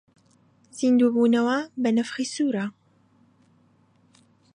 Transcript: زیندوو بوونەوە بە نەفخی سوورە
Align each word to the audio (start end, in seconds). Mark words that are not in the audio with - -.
زیندوو 0.77 1.13
بوونەوە 1.15 1.57
بە 1.81 1.89
نەفخی 1.97 2.27
سوورە 2.33 2.65